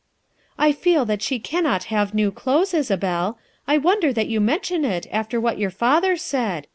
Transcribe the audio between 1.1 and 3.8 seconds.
she cannot have new clothes, Isabel*, I